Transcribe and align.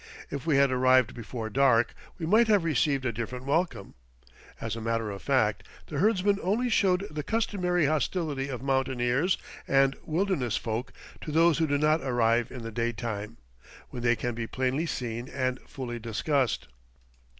If 0.31 0.47
we 0.47 0.57
had 0.57 0.71
arrived 0.71 1.13
before 1.13 1.47
dark 1.51 1.93
we 2.17 2.25
might 2.25 2.47
have 2.47 2.63
received 2.63 3.05
a 3.05 3.11
different 3.11 3.45
welcome. 3.45 3.93
As 4.59 4.75
a 4.75 4.81
matter 4.81 5.11
of 5.11 5.21
fact, 5.21 5.61
the 5.85 5.99
herdsmen 5.99 6.39
only 6.41 6.69
showed 6.69 7.05
the 7.11 7.21
customary 7.21 7.85
hostility 7.85 8.47
of 8.47 8.63
mountaineers 8.63 9.37
and 9.67 9.95
wilderness 10.03 10.57
folk 10.57 10.91
to 11.23 11.31
those 11.31 11.59
who 11.59 11.67
do 11.67 11.77
not 11.77 12.01
arrive 12.01 12.51
in 12.51 12.63
the 12.63 12.71
daytime, 12.71 13.37
when 13.91 14.01
they 14.01 14.15
can 14.15 14.33
be 14.33 14.47
plainly 14.47 14.87
seen 14.87 15.29
and 15.29 15.59
fully 15.67 15.99
discussed. 15.99 16.67